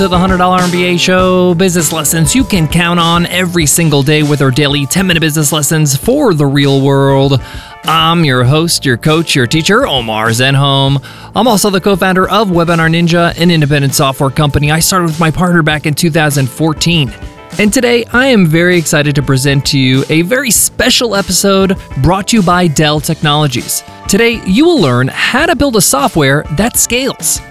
[0.00, 4.40] to the $100 MBA show, business lessons you can count on every single day with
[4.40, 7.38] our daily 10 minute business lessons for the real world.
[7.84, 11.04] I'm your host, your coach, your teacher, Omar Zenhom.
[11.36, 15.20] I'm also the co founder of Webinar Ninja, an independent software company I started with
[15.20, 17.12] my partner back in 2014.
[17.58, 22.28] And today, I am very excited to present to you a very special episode brought
[22.28, 23.82] to you by Dell Technologies.
[24.08, 27.42] Today, you will learn how to build a software that scales.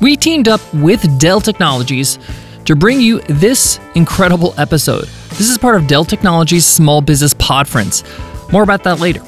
[0.00, 2.18] We teamed up with Dell Technologies
[2.66, 5.04] to bring you this incredible episode.
[5.30, 8.04] This is part of Dell Technologies Small Business Podference.
[8.52, 9.22] More about that later.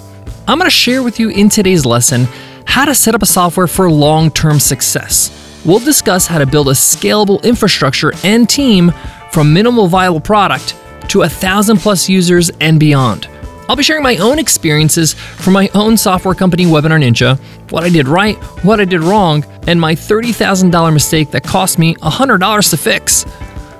[0.47, 2.27] I'm going to share with you in today's lesson
[2.67, 5.63] how to set up a software for long term success.
[5.65, 8.93] We'll discuss how to build a scalable infrastructure and team
[9.33, 10.77] from minimal viable product
[11.09, 13.27] to a thousand plus users and beyond.
[13.69, 17.39] I'll be sharing my own experiences from my own software company, Webinar Ninja,
[17.71, 21.95] what I did right, what I did wrong, and my $30,000 mistake that cost me
[21.97, 23.27] $100 to fix.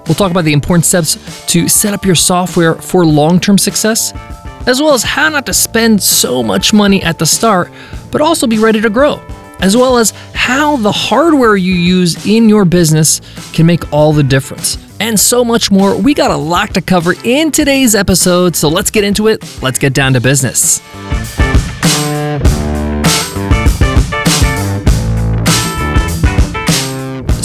[0.07, 4.13] We'll talk about the important steps to set up your software for long term success,
[4.67, 7.71] as well as how not to spend so much money at the start,
[8.11, 9.23] but also be ready to grow,
[9.61, 13.23] as well as how the hardware you use in your business
[13.55, 15.97] can make all the difference and so much more.
[15.97, 19.63] We got a lot to cover in today's episode, so let's get into it.
[19.63, 20.81] Let's get down to business.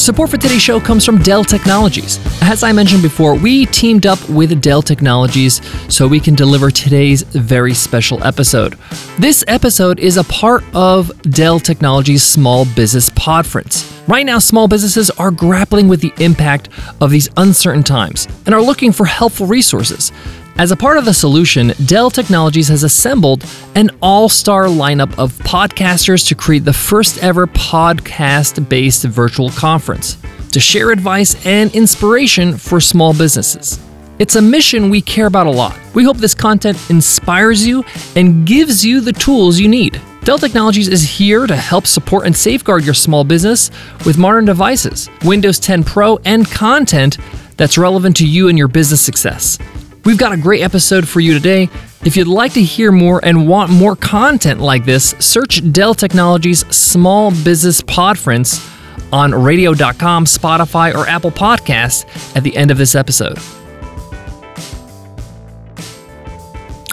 [0.04, 2.20] Support for today's show comes from Dell Technologies.
[2.42, 7.22] As I mentioned before, we teamed up with Dell Technologies so we can deliver today's
[7.24, 8.78] very special episode.
[9.18, 13.90] This episode is a part of Dell Technologies Small Business Podference.
[14.06, 16.68] Right now, small businesses are grappling with the impact
[17.00, 20.12] of these uncertain times and are looking for helpful resources.
[20.56, 25.34] As a part of the solution, Dell Technologies has assembled an all star lineup of
[25.40, 30.16] podcasters to create the first ever podcast based virtual conference
[30.52, 33.80] to share advice and inspiration for small businesses.
[34.20, 35.76] It's a mission we care about a lot.
[35.96, 37.84] We hope this content inspires you
[38.16, 40.00] and gives you the tools you need.
[40.24, 43.72] Dell Technologies is here to help support and safeguard your small business
[44.06, 47.18] with modern devices, Windows 10 Pro, and content
[47.58, 49.58] that's relevant to you and your business success.
[50.06, 51.70] We've got a great episode for you today.
[52.04, 56.68] If you'd like to hear more and want more content like this, search Dell Technologies
[56.76, 58.70] Small Business Podference
[59.14, 63.38] on radio.com, Spotify, or Apple Podcasts at the end of this episode.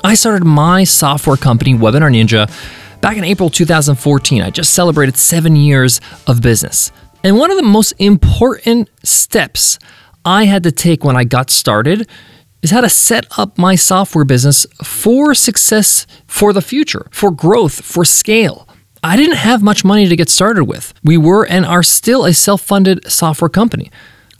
[0.05, 2.49] I started my software company, Webinar Ninja,
[3.01, 4.41] back in April 2014.
[4.41, 6.93] I just celebrated seven years of business.
[7.25, 9.81] And one of the most important steps
[10.25, 12.09] I had to take when I got started
[12.63, 17.85] is how to set up my software business for success for the future, for growth,
[17.85, 18.69] for scale.
[19.03, 20.93] I didn't have much money to get started with.
[21.03, 23.91] We were and are still a self funded software company.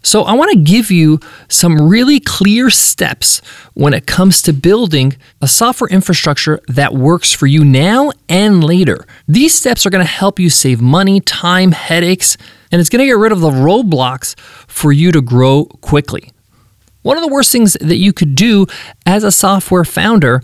[0.03, 3.43] So, I want to give you some really clear steps
[3.75, 9.05] when it comes to building a software infrastructure that works for you now and later.
[9.29, 12.39] These steps are going to help you save money, time, headaches,
[12.73, 16.33] and it's going to get rid of the roadblocks for you to grow quickly.
[17.03, 18.67] One of the worst things that you could do
[19.07, 20.43] as a software founder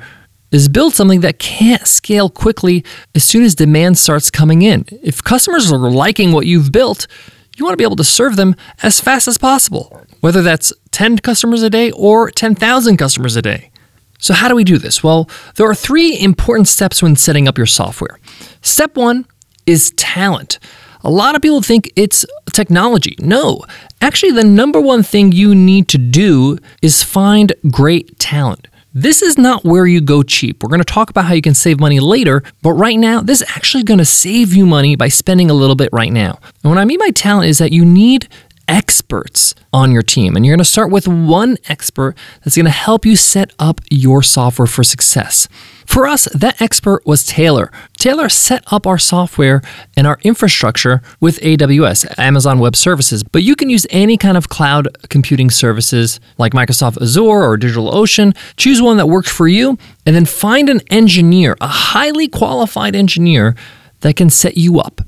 [0.51, 2.85] is build something that can't scale quickly
[3.15, 4.87] as soon as demand starts coming in.
[5.03, 7.07] If customers are liking what you've built,
[7.57, 11.19] you want to be able to serve them as fast as possible, whether that's 10
[11.19, 13.71] customers a day or 10,000 customers a day.
[14.19, 15.03] So, how do we do this?
[15.03, 18.19] Well, there are three important steps when setting up your software.
[18.63, 19.27] Step one
[19.67, 20.59] is talent.
[21.07, 23.15] A lot of people think it's technology.
[23.21, 23.65] No,
[24.01, 28.67] actually, the number one thing you need to do is find great talent.
[28.93, 30.65] This is not where you go cheap.
[30.65, 33.41] We're going to talk about how you can save money later, but right now, this
[33.41, 36.41] is actually going to save you money by spending a little bit right now.
[36.65, 38.27] And what I mean by talent is that you need
[38.69, 40.37] experts on your team.
[40.37, 43.81] And you're going to start with one expert that's going to help you set up
[43.91, 45.49] your software for success.
[45.87, 47.71] For us, that expert was Taylor.
[47.97, 49.63] Taylor set up our software
[49.97, 54.49] and our infrastructure with AWS, Amazon Web Services, but you can use any kind of
[54.49, 58.37] cloud computing services like Microsoft Azure or DigitalOcean.
[58.57, 63.55] Choose one that works for you and then find an engineer, a highly qualified engineer
[64.01, 65.01] that can set you up.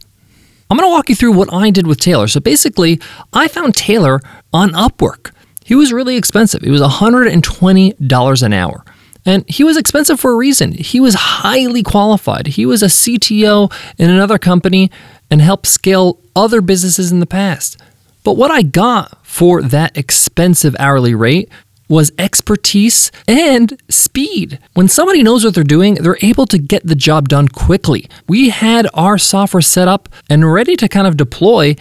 [0.70, 2.28] I'm going to walk you through what I did with Taylor.
[2.28, 3.00] So basically,
[3.32, 4.20] I found Taylor
[4.52, 5.32] on Upwork.
[5.64, 6.62] He was really expensive.
[6.62, 8.84] It was $120 an hour.
[9.26, 10.72] And he was expensive for a reason.
[10.72, 12.46] He was highly qualified.
[12.46, 14.90] He was a CTO in another company
[15.30, 17.78] and helped scale other businesses in the past.
[18.24, 21.50] But what I got for that expensive hourly rate
[21.88, 24.58] was expertise and speed.
[24.75, 28.08] When somebody knows what they're doing, they're able to get the job done quickly.
[28.29, 31.76] We had our software set up and ready to kind of deploy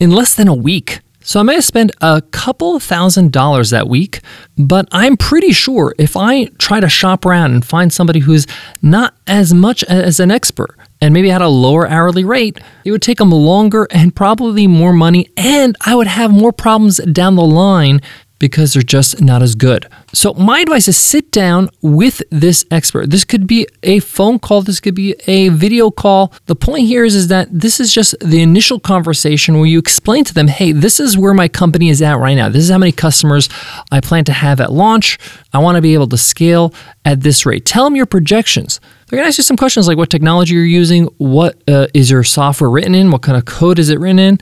[0.00, 1.00] in less than a week.
[1.24, 4.20] So I may have spent a couple thousand dollars that week,
[4.58, 8.44] but I'm pretty sure if I try to shop around and find somebody who's
[8.82, 13.02] not as much as an expert and maybe had a lower hourly rate, it would
[13.02, 17.42] take them longer and probably more money, and I would have more problems down the
[17.42, 18.00] line
[18.42, 19.86] because they're just not as good.
[20.12, 23.08] So, my advice is sit down with this expert.
[23.08, 26.32] This could be a phone call, this could be a video call.
[26.46, 30.24] The point here is, is that this is just the initial conversation where you explain
[30.24, 32.48] to them, hey, this is where my company is at right now.
[32.48, 33.48] This is how many customers
[33.92, 35.20] I plan to have at launch.
[35.52, 36.74] I want to be able to scale
[37.04, 37.64] at this rate.
[37.64, 38.80] Tell them your projections.
[39.06, 42.10] They're going to ask you some questions like what technology you're using, what uh, is
[42.10, 44.40] your software written in, what kind of code is it written in,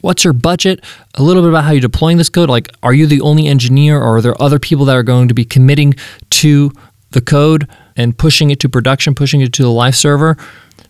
[0.00, 0.84] What's your budget?
[1.14, 2.48] A little bit about how you're deploying this code.
[2.48, 5.34] Like, are you the only engineer, or are there other people that are going to
[5.34, 5.94] be committing
[6.30, 6.72] to
[7.10, 10.36] the code and pushing it to production, pushing it to the live server?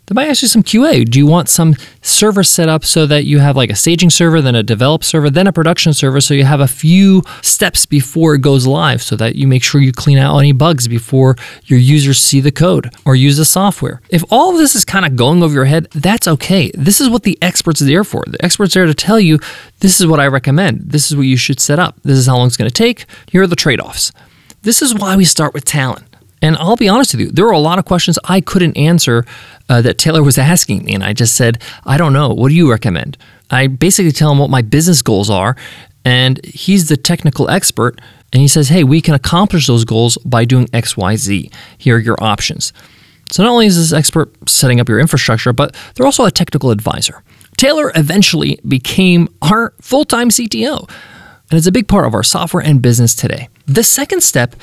[0.06, 1.04] They might ask you some QA.
[1.04, 4.40] Do you want some server set up so that you have like a staging server,
[4.40, 8.36] then a develop server, then a production server, so you have a few steps before
[8.36, 11.80] it goes live so that you make sure you clean out any bugs before your
[11.80, 14.00] users see the code or use the software?
[14.08, 16.70] If all of this is kind of going over your head, that's okay.
[16.74, 18.22] This is what the experts are there for.
[18.28, 19.40] The experts are there to tell you
[19.80, 20.92] this is what I recommend.
[20.92, 21.96] This is what you should set up.
[22.04, 23.06] This is how long it's going to take.
[23.28, 24.12] Here are the trade offs.
[24.62, 26.15] This is why we start with talent.
[26.46, 29.24] And I'll be honest with you, there were a lot of questions I couldn't answer
[29.68, 30.94] uh, that Taylor was asking me.
[30.94, 32.28] And I just said, I don't know.
[32.28, 33.18] What do you recommend?
[33.50, 35.56] I basically tell him what my business goals are.
[36.04, 38.00] And he's the technical expert.
[38.32, 41.50] And he says, hey, we can accomplish those goals by doing X, Y, Z.
[41.78, 42.72] Here are your options.
[43.32, 46.70] So not only is this expert setting up your infrastructure, but they're also a technical
[46.70, 47.24] advisor.
[47.56, 50.88] Taylor eventually became our full time CTO.
[51.50, 53.48] And it's a big part of our software and business today.
[53.66, 54.54] The second step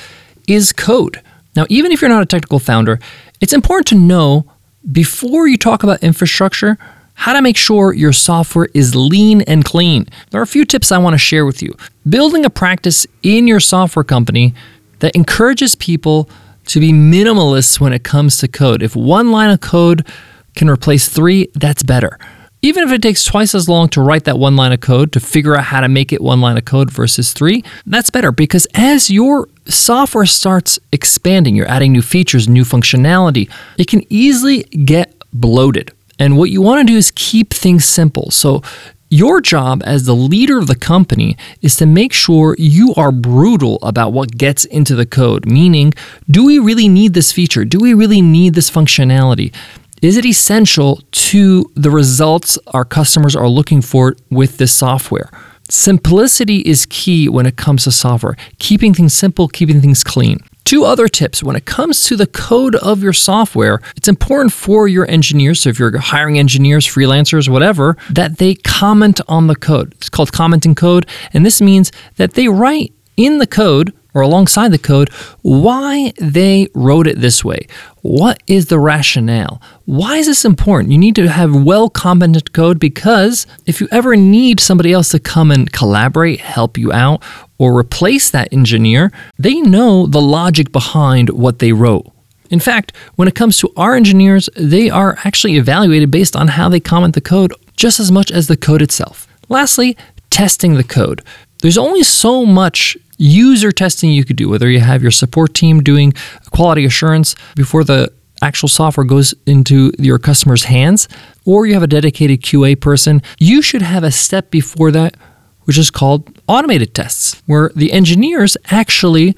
[0.47, 1.21] is code.
[1.55, 2.99] Now, even if you're not a technical founder,
[3.39, 4.45] it's important to know
[4.91, 6.77] before you talk about infrastructure
[7.15, 10.07] how to make sure your software is lean and clean.
[10.31, 11.75] There are a few tips I want to share with you.
[12.09, 14.53] Building a practice in your software company
[14.99, 16.27] that encourages people
[16.65, 18.81] to be minimalists when it comes to code.
[18.81, 20.07] If one line of code
[20.55, 22.17] can replace three, that's better
[22.63, 25.19] even if it takes twice as long to write that one line of code to
[25.19, 28.65] figure out how to make it one line of code versus three, that's better because
[28.73, 35.13] as your software starts expanding, you're adding new features, new functionality, it can easily get
[35.33, 35.91] bloated.
[36.17, 38.31] And what you want to do is keep things simple.
[38.31, 38.63] So,
[39.09, 43.77] your job as the leader of the company is to make sure you are brutal
[43.83, 45.93] about what gets into the code, meaning,
[46.31, 47.63] do we really need this feature?
[47.63, 49.53] Do we really need this functionality?
[50.03, 55.29] Is it essential to the results our customers are looking for with this software?
[55.69, 60.39] Simplicity is key when it comes to software, keeping things simple, keeping things clean.
[60.65, 64.89] Two other tips when it comes to the code of your software, it's important for
[64.89, 69.93] your engineers, so if you're hiring engineers, freelancers, whatever, that they comment on the code.
[69.93, 74.71] It's called commenting code, and this means that they write in the code or alongside
[74.71, 75.09] the code
[75.41, 77.67] why they wrote it this way.
[78.01, 79.61] What is the rationale?
[79.85, 80.91] Why is this important?
[80.91, 85.19] You need to have well commented code because if you ever need somebody else to
[85.19, 87.23] come and collaborate, help you out,
[87.57, 92.07] or replace that engineer, they know the logic behind what they wrote.
[92.49, 96.69] In fact, when it comes to our engineers, they are actually evaluated based on how
[96.69, 99.27] they comment the code just as much as the code itself.
[99.49, 99.97] Lastly,
[100.29, 101.21] testing the code.
[101.63, 105.81] There's only so much user testing you could do, whether you have your support team
[105.81, 106.11] doing
[106.51, 111.07] quality assurance before the actual software goes into your customer's hands,
[111.45, 115.15] or you have a dedicated QA person, you should have a step before that,
[115.63, 119.33] which is called automated tests, where the engineers actually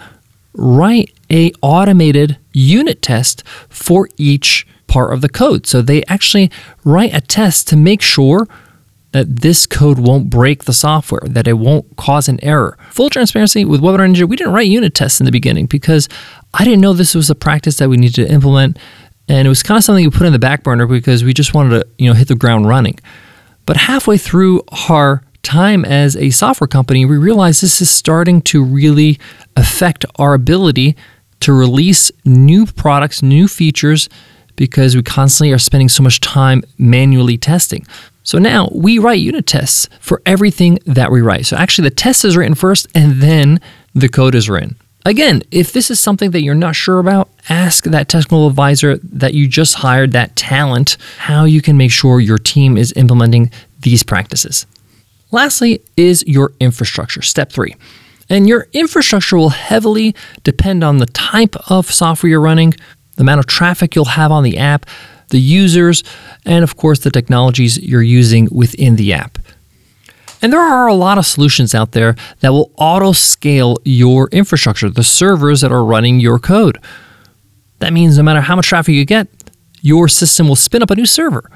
[0.55, 5.67] write a automated unit test for each part of the code.
[5.67, 6.49] So they actually
[6.83, 8.47] write a test to make sure
[9.15, 12.77] that this code won't break the software, that it won't cause an error.
[12.91, 16.09] Full transparency with Webinar Ninja, we didn't write unit tests in the beginning because
[16.53, 18.77] I didn't know this was a practice that we needed to implement.
[19.29, 21.53] And it was kind of something we put in the back burner because we just
[21.53, 22.99] wanted to, you know, hit the ground running.
[23.65, 28.61] But halfway through our time as a software company, we realized this is starting to
[28.61, 29.17] really
[29.55, 30.97] affect our ability
[31.39, 34.09] to release new products, new features,
[34.55, 37.85] because we constantly are spending so much time manually testing.
[38.23, 41.45] So now we write unit tests for everything that we write.
[41.45, 43.59] So actually, the test is written first and then
[43.93, 44.75] the code is written.
[45.05, 49.35] Again, if this is something that you're not sure about, ask that technical advisor that
[49.35, 54.01] you just hired, that talent, how you can make sure your team is implementing these
[54.01, 54.65] practices.
[55.29, 57.75] Lastly, is your infrastructure, step three.
[58.29, 62.73] And your infrastructure will heavily depend on the type of software you're running,
[63.15, 64.85] the amount of traffic you'll have on the app,
[65.29, 66.03] the users,
[66.45, 69.37] and of course the technologies you're using within the app.
[70.41, 74.89] And there are a lot of solutions out there that will auto scale your infrastructure,
[74.89, 76.77] the servers that are running your code.
[77.79, 79.27] That means no matter how much traffic you get,
[79.81, 81.49] your system will spin up a new server.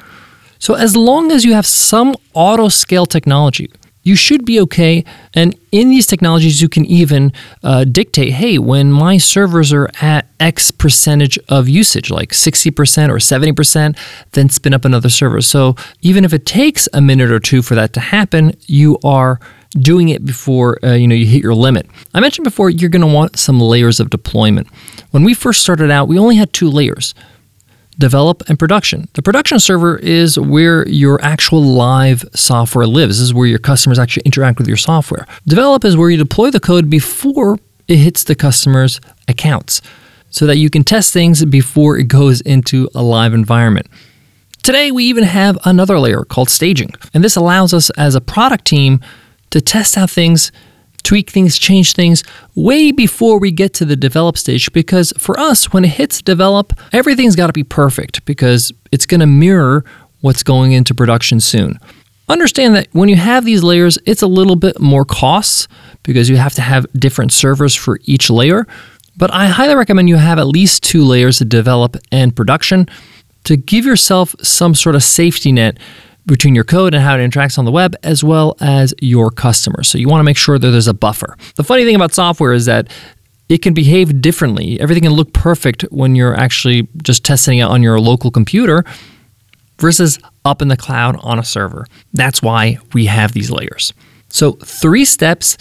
[0.60, 3.72] So, as long as you have some auto scale technology,
[4.04, 5.04] you should be okay.
[5.34, 10.28] And in these technologies, you can even uh, dictate hey, when my servers are at
[10.40, 13.98] X percentage of usage, like 60% or 70%,
[14.32, 15.42] then spin up another server.
[15.42, 19.40] So even if it takes a minute or two for that to happen, you are
[19.72, 21.86] doing it before uh, you know you hit your limit.
[22.14, 24.68] I mentioned before you're going to want some layers of deployment.
[25.12, 27.14] When we first started out, we only had two layers
[28.00, 29.08] develop, and production.
[29.14, 33.20] The production server is where your actual live software lives.
[33.20, 35.28] This is where your customers actually interact with your software.
[35.46, 39.82] Develop is where you deploy the code before it hits the customer's accounts
[40.30, 43.88] so that you can test things before it goes into a live environment.
[44.64, 48.66] Today, we even have another layer called staging, and this allows us as a product
[48.66, 49.02] team
[49.50, 50.52] to test out things
[51.02, 52.24] tweak things, change things
[52.56, 56.74] way before we get to the develop stage because for us, when it hits develop,
[56.94, 59.84] everything's got to be perfect because it's going to mirror
[60.22, 61.80] what's going into production soon.
[62.28, 65.68] Understand that when you have these layers, it's a little bit more costs
[66.04, 68.68] because you have to have different servers for each layer.
[69.18, 72.88] But I highly recommend you have at least two layers of develop and production
[73.46, 75.78] to give yourself some sort of safety net
[76.30, 79.88] between your code and how it interacts on the web, as well as your customers.
[79.88, 81.38] So you want to make sure that there's a buffer.
[81.56, 82.90] The funny thing about software is that
[83.50, 84.80] it can behave differently.
[84.80, 88.84] Everything can look perfect when you're actually just testing it on your local computer
[89.80, 91.88] versus up in the cloud on a server.
[92.14, 93.94] That's why we have these layers.
[94.30, 95.58] So, three steps.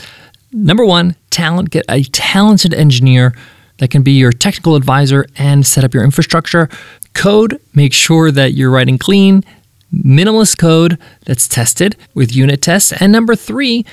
[0.53, 1.71] Number one, talent.
[1.71, 3.35] Get a talented engineer
[3.79, 6.69] that can be your technical advisor and set up your infrastructure.
[7.15, 9.43] Code, make sure that you're writing clean,
[9.93, 12.93] minimalist code that's tested with unit tests.
[12.93, 13.85] And number three,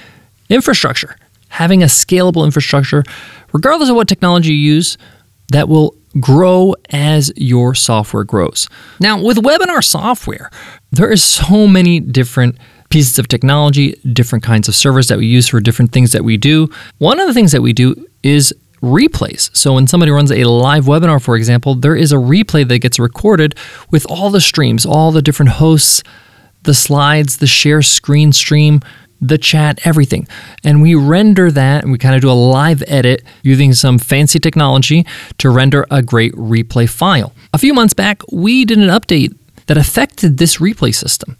[0.49, 1.15] infrastructure.
[1.49, 3.03] Having a scalable infrastructure,
[3.53, 4.97] regardless of what technology you use,
[5.51, 8.67] that will grow as your software grows.
[8.99, 10.49] Now, with webinar software,
[10.91, 12.57] there is so many different
[12.89, 16.37] pieces of technology, different kinds of servers that we use for different things that we
[16.37, 16.69] do.
[16.97, 18.53] One of the things that we do is
[18.85, 19.55] replays.
[19.55, 22.99] So when somebody runs a live webinar, for example, there is a replay that gets
[22.99, 23.55] recorded
[23.91, 26.03] with all the streams, all the different hosts,
[26.63, 28.81] the slides, the share screen stream,
[29.21, 30.27] the chat, everything.
[30.63, 34.39] And we render that and we kind of do a live edit using some fancy
[34.39, 35.05] technology
[35.37, 37.33] to render a great replay file.
[37.53, 39.35] A few months back, we did an update
[39.67, 41.37] that affected this replay system.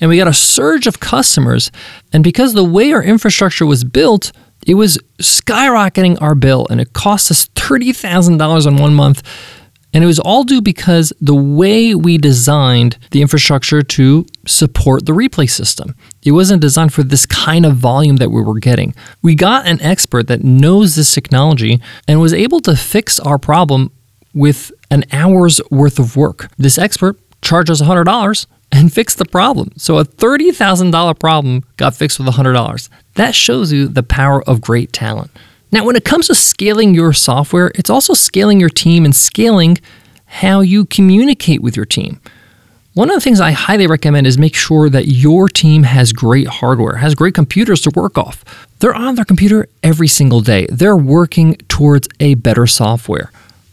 [0.00, 1.70] And we got a surge of customers.
[2.12, 4.32] And because the way our infrastructure was built,
[4.66, 9.22] it was skyrocketing our bill and it cost us $30,000 in one month.
[9.94, 15.12] And it was all due because the way we designed the infrastructure to support the
[15.12, 15.94] replay system.
[16.22, 18.94] It wasn't designed for this kind of volume that we were getting.
[19.22, 23.90] We got an expert that knows this technology and was able to fix our problem
[24.34, 26.50] with an hour's worth of work.
[26.58, 29.72] This expert charged us $100 and fix the problem.
[29.76, 32.88] So a $30,000 problem got fixed with $100.
[33.14, 35.30] That shows you the power of great talent.
[35.70, 39.78] Now, when it comes to scaling your software, it's also scaling your team and scaling
[40.24, 42.20] how you communicate with your team.
[42.94, 46.48] One of the things I highly recommend is make sure that your team has great
[46.48, 48.44] hardware, has great computers to work off.
[48.80, 50.66] They're on their computer every single day.
[50.68, 53.30] They're working towards a better software.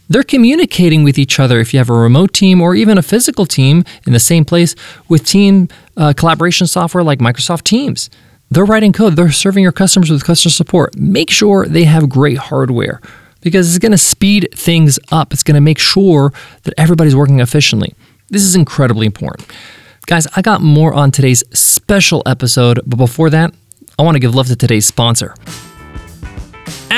[0.08, 3.44] They're communicating with each other if you have a remote team or even a physical
[3.44, 4.74] team in the same place
[5.08, 8.08] with team uh, collaboration software like Microsoft Teams.
[8.50, 10.96] They're writing code, they're serving your customers with customer support.
[10.96, 13.00] Make sure they have great hardware
[13.40, 15.32] because it's going to speed things up.
[15.32, 16.32] It's going to make sure
[16.62, 17.94] that everybody's working efficiently.
[18.28, 19.50] This is incredibly important.
[20.06, 23.52] Guys, I got more on today's special episode, but before that,
[23.98, 25.34] I want to give love to today's sponsor.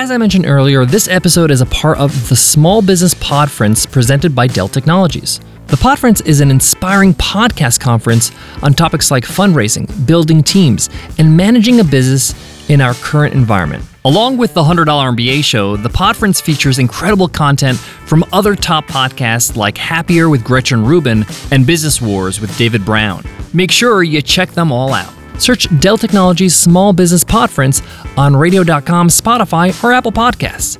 [0.00, 4.32] As I mentioned earlier, this episode is a part of the Small Business Podference presented
[4.32, 5.40] by Dell Technologies.
[5.66, 8.30] The Podference is an inspiring podcast conference
[8.62, 10.88] on topics like fundraising, building teams,
[11.18, 12.32] and managing a business
[12.70, 13.84] in our current environment.
[14.04, 19.56] Along with the $100 MBA show, the Podference features incredible content from other top podcasts
[19.56, 23.24] like Happier with Gretchen Rubin and Business Wars with David Brown.
[23.52, 25.17] Make sure you check them all out.
[25.38, 27.82] Search Dell Technologies Small Business Podference
[28.18, 30.78] on radio.com, Spotify, or Apple Podcasts.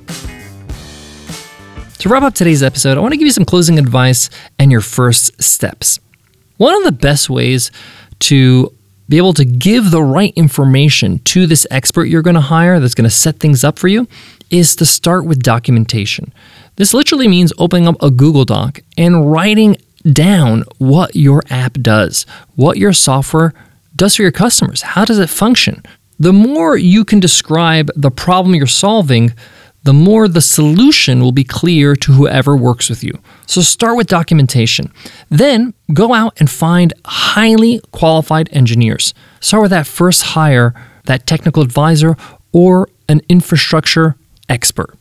[1.99, 4.81] To wrap up today's episode, I want to give you some closing advice and your
[4.81, 5.99] first steps.
[6.57, 7.71] One of the best ways
[8.21, 8.73] to
[9.09, 12.95] be able to give the right information to this expert you're going to hire that's
[12.95, 14.07] going to set things up for you
[14.51, 16.33] is to start with documentation.
[16.77, 19.77] This literally means opening up a Google Doc and writing
[20.13, 23.53] down what your app does, what your software
[23.99, 24.81] does for your customers.
[24.81, 25.83] How does it function?
[26.19, 29.35] The more you can describe the problem you're solving,
[29.85, 33.13] the more the solution will be clear to whoever works with you.
[33.47, 34.93] So start with documentation.
[35.29, 39.15] Then go out and find highly qualified engineers.
[39.41, 40.75] Start with that first hire,
[41.05, 42.17] that technical advisor,
[42.53, 44.17] or an infrastructure
[44.49, 44.97] expert.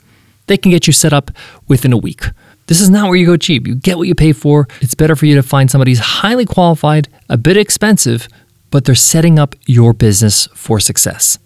[0.48, 1.32] They can get you set up
[1.68, 2.24] within a week.
[2.68, 3.66] This is not where you go cheap.
[3.66, 4.68] You get what you pay for.
[4.82, 8.28] It's better for you to find somebody who's highly qualified, a bit expensive,
[8.72, 11.40] but they're setting up your business for success.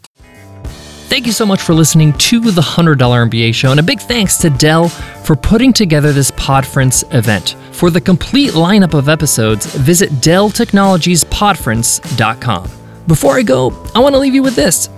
[1.11, 4.37] Thank you so much for listening to the $100 MBA show, and a big thanks
[4.37, 7.57] to Dell for putting together this Podference event.
[7.73, 12.71] For the complete lineup of episodes, visit DellTechnologiesPodference.com.
[13.07, 14.89] Before I go, I want to leave you with this.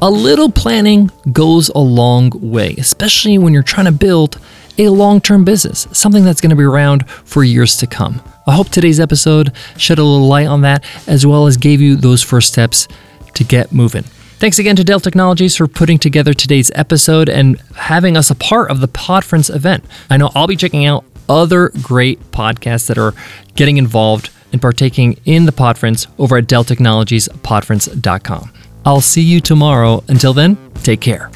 [0.00, 4.40] A little planning goes a long way, especially when you're trying to build
[4.78, 8.20] a long term business, something that's going to be around for years to come.
[8.46, 11.96] I hope today's episode shed a little light on that, as well as gave you
[11.96, 12.88] those first steps
[13.34, 14.04] to get moving.
[14.38, 18.70] Thanks again to Dell Technologies for putting together today's episode and having us a part
[18.70, 19.84] of the Podference event.
[20.10, 23.14] I know I'll be checking out other great podcasts that are
[23.54, 28.52] getting involved and partaking in the Podference over at DellTechnologiesPodference.com.
[28.84, 30.02] I'll see you tomorrow.
[30.08, 31.30] Until then, take care.